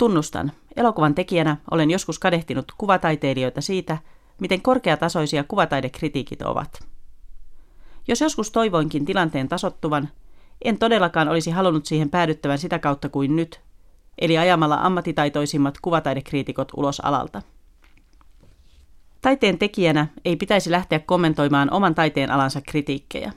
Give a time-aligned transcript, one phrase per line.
[0.00, 3.98] Tunnustan, elokuvan tekijänä olen joskus kadehtinut kuvataiteilijoita siitä,
[4.40, 6.80] miten korkeatasoisia kuvataidekritiikit ovat.
[8.08, 10.08] Jos joskus toivoinkin tilanteen tasottuvan,
[10.64, 13.60] en todellakaan olisi halunnut siihen päädyttävän sitä kautta kuin nyt,
[14.18, 17.42] eli ajamalla ammattitaitoisimmat kuvataidekriitikot ulos alalta.
[19.20, 23.32] Taiteen tekijänä ei pitäisi lähteä kommentoimaan oman taiteen alansa kritiikkejä.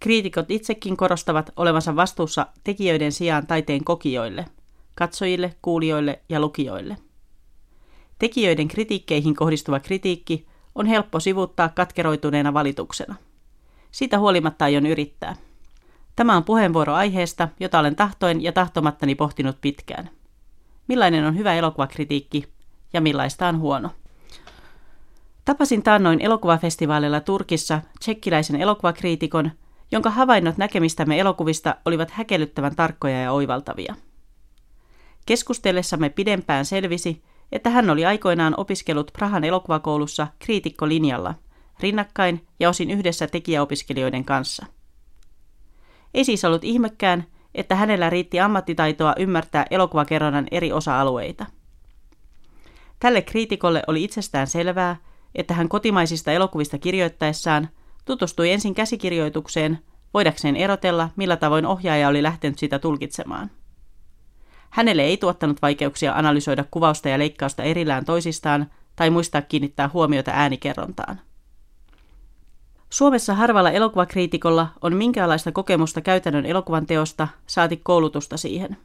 [0.00, 4.44] Kriitikot itsekin korostavat olevansa vastuussa tekijöiden sijaan taiteen kokijoille,
[4.96, 6.96] katsojille, kuulijoille ja lukijoille.
[8.18, 13.14] Tekijöiden kritiikkeihin kohdistuva kritiikki on helppo sivuttaa katkeroituneena valituksena.
[13.90, 15.36] Siitä huolimatta aion yrittää.
[16.16, 20.10] Tämä on puheenvuoro aiheesta, jota olen tahtoin ja tahtomattani pohtinut pitkään.
[20.88, 22.48] Millainen on hyvä elokuvakritiikki
[22.92, 23.90] ja millaista on huono?
[25.44, 29.50] Tapasin taannoin elokuvafestivaalilla Turkissa tsekkiläisen elokuvakriitikon,
[29.92, 33.94] jonka havainnot näkemistämme elokuvista olivat häkellyttävän tarkkoja ja oivaltavia.
[35.26, 37.22] Keskustellessamme pidempään selvisi,
[37.52, 41.34] että hän oli aikoinaan opiskellut Prahan elokuvakoulussa kriitikkolinjalla,
[41.80, 44.66] rinnakkain ja osin yhdessä tekijäopiskelijoiden kanssa.
[46.14, 51.46] Ei siis ollut ihmekään, että hänellä riitti ammattitaitoa ymmärtää elokuvakerronnan eri osa-alueita.
[52.98, 54.96] Tälle kriitikolle oli itsestään selvää,
[55.34, 57.68] että hän kotimaisista elokuvista kirjoittaessaan
[58.04, 59.78] tutustui ensin käsikirjoitukseen,
[60.14, 63.50] voidakseen erotella, millä tavoin ohjaaja oli lähtenyt sitä tulkitsemaan.
[64.70, 71.20] Hänelle ei tuottanut vaikeuksia analysoida kuvausta ja leikkausta erillään toisistaan tai muistaa kiinnittää huomiota äänikerrontaan.
[72.90, 78.76] Suomessa harvalla elokuvakriitikolla on minkäänlaista kokemusta käytännön elokuvan teosta, saati koulutusta siihen.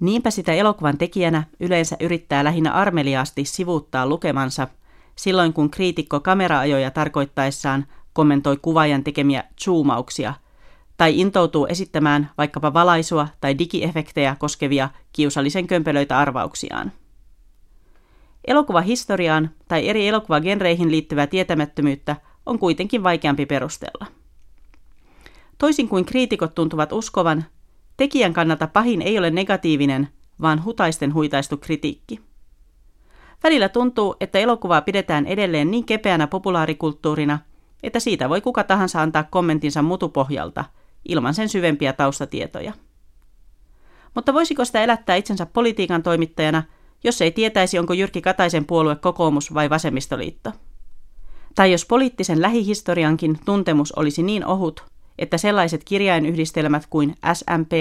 [0.00, 4.68] Niinpä sitä elokuvan tekijänä yleensä yrittää lähinnä armeliaasti sivuuttaa lukemansa,
[5.16, 10.34] silloin kun kriitikko kameraajoja tarkoittaessaan kommentoi kuvaajan tekemiä zoomauksia–
[10.96, 16.92] tai intoutuu esittämään vaikkapa valaisua tai digiefektejä koskevia kiusallisen kömpelöitä arvauksiaan.
[18.46, 22.16] Elokuvahistoriaan tai eri elokuvagenreihin liittyvää tietämättömyyttä
[22.46, 24.06] on kuitenkin vaikeampi perustella.
[25.58, 27.44] Toisin kuin kriitikot tuntuvat uskovan,
[27.96, 30.08] tekijän kannalta pahin ei ole negatiivinen,
[30.40, 32.20] vaan hutaisten huitaistu kritiikki.
[33.42, 37.38] Välillä tuntuu, että elokuvaa pidetään edelleen niin kepeänä populaarikulttuurina,
[37.82, 40.64] että siitä voi kuka tahansa antaa kommentinsa mutupohjalta–
[41.08, 42.72] ilman sen syvempiä taustatietoja.
[44.14, 46.62] Mutta voisiko sitä elättää itsensä politiikan toimittajana,
[47.04, 50.52] jos ei tietäisi, onko Jyrki Kataisen puolue kokoomus vai vasemmistoliitto?
[51.54, 54.84] Tai jos poliittisen lähihistoriankin tuntemus olisi niin ohut,
[55.18, 57.72] että sellaiset kirjainyhdistelmät kuin SMP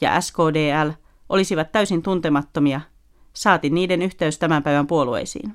[0.00, 0.90] ja SKDL
[1.28, 2.80] olisivat täysin tuntemattomia,
[3.32, 5.54] saati niiden yhteys tämän päivän puolueisiin.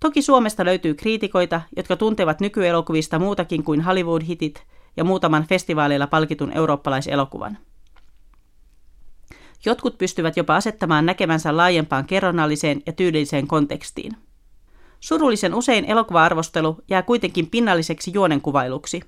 [0.00, 4.62] Toki Suomesta löytyy kriitikoita, jotka tuntevat nykyelokuvista muutakin kuin Hollywood-hitit
[4.96, 7.58] ja muutaman festivaaleilla palkitun eurooppalaiselokuvan.
[9.64, 14.16] Jotkut pystyvät jopa asettamaan näkemänsä laajempaan kerronnalliseen ja tyylilliseen kontekstiin.
[15.00, 19.00] Surullisen usein elokuva-arvostelu jää kuitenkin pinnalliseksi juonenkuvailuksi,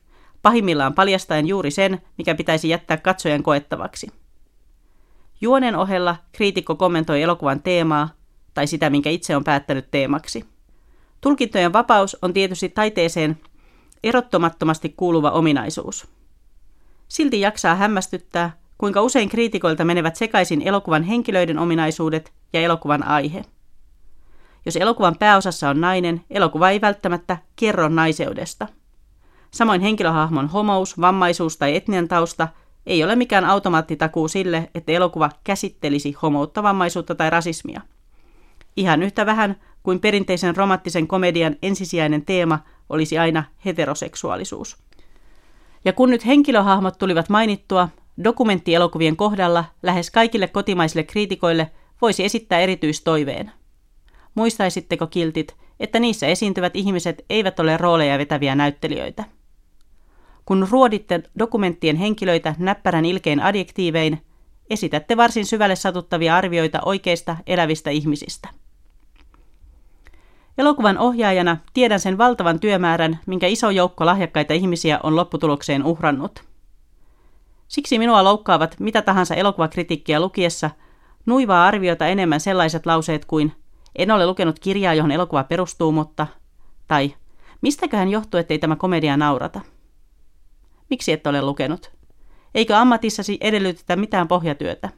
[0.43, 4.09] pahimmillaan paljastaen juuri sen, mikä pitäisi jättää katsojan koettavaksi.
[5.41, 8.09] Juonen ohella kriitikko kommentoi elokuvan teemaa
[8.55, 10.45] tai sitä, minkä itse on päättänyt teemaksi.
[11.21, 13.39] Tulkintojen vapaus on tietysti taiteeseen
[14.03, 16.09] erottomattomasti kuuluva ominaisuus.
[17.09, 23.45] Silti jaksaa hämmästyttää, kuinka usein kriitikoilta menevät sekaisin elokuvan henkilöiden ominaisuudet ja elokuvan aihe.
[24.67, 28.69] Jos elokuvan pääosassa on nainen, elokuva ei välttämättä kerro naiseudesta.
[29.51, 32.49] Samoin henkilöhahmon homous, vammaisuus tai etninen tausta
[32.87, 37.81] ei ole mikään automaattitakuu sille, että elokuva käsittelisi homoutta, vammaisuutta tai rasismia.
[38.77, 42.59] Ihan yhtä vähän kuin perinteisen romanttisen komedian ensisijainen teema
[42.89, 44.77] olisi aina heteroseksuaalisuus.
[45.85, 47.89] Ja kun nyt henkilöhahmot tulivat mainittua,
[48.25, 51.71] dokumenttielokuvien kohdalla lähes kaikille kotimaisille kriitikoille
[52.03, 53.53] voisi esittää erityistoiveen.
[54.35, 59.25] Muistaisitteko kiltit, että niissä esiintyvät ihmiset eivät ole rooleja vetäviä näyttelijöitä?
[60.45, 64.23] Kun ruoditte dokumenttien henkilöitä näppärän ilkein adjektiivein,
[64.71, 68.49] esitätte varsin syvälle satuttavia arvioita oikeista elävistä ihmisistä.
[70.59, 76.45] Elokuvan ohjaajana tiedän sen valtavan työmäärän, minkä iso joukko lahjakkaita ihmisiä on lopputulokseen uhrannut.
[77.69, 80.71] Siksi minua loukkaavat mitä tahansa elokuvakritiikkiä lukiessa
[81.27, 83.53] nuivaa arviota enemmän sellaiset lauseet kuin
[83.97, 86.27] en ole lukenut kirjaa, johon elokuva perustuu, mutta
[86.89, 87.15] tai
[87.61, 89.61] mistäköhän johtuu, ettei tämä komedia naurata?
[90.91, 91.91] Miksi et ole lukenut?
[92.55, 94.89] Eikö ammatissasi edellytetä mitään pohjatyötä?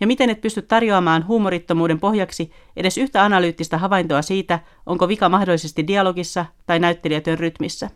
[0.00, 5.86] Ja miten et pysty tarjoamaan huumorittomuuden pohjaksi edes yhtä analyyttistä havaintoa siitä, onko vika mahdollisesti
[5.86, 7.90] dialogissa tai näyttelijätön rytmissä.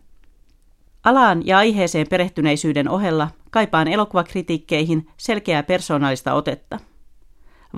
[1.04, 6.78] Alaan ja aiheeseen perehtyneisyyden ohella kaipaan elokuvakritiikkeihin selkeää persoonallista otetta–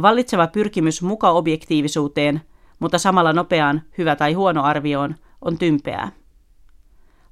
[0.02, 2.40] Vallitseva pyrkimys muka-objektiivisuuteen,
[2.78, 6.12] mutta samalla nopeaan hyvä tai huono arvioon, on tympeää.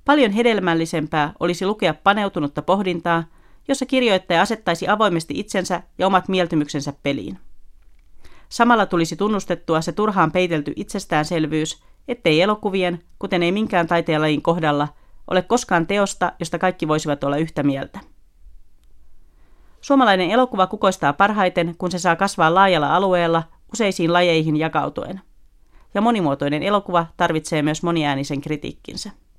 [0.05, 3.25] Paljon hedelmällisempää olisi lukea paneutunutta pohdintaa,
[3.71, 7.39] jossa kirjoittaja asettaisi avoimesti itsensä ja omat mieltymyksensä peliin.
[8.49, 14.89] Samalla tulisi tunnustettua se turhaan peitelty itsestäänselvyys, ettei elokuvien, kuten ei minkään taiteenlajin kohdalla,
[15.31, 18.01] ole koskaan teosta, josta kaikki voisivat olla yhtä mieltä.
[19.81, 25.21] Suomalainen elokuva kukoistaa parhaiten, kun se saa kasvaa laajalla alueella useisiin lajeihin jakautuen.
[25.95, 29.11] Ja monimuotoinen elokuva tarvitsee myös moniäänisen kritiikkinsä.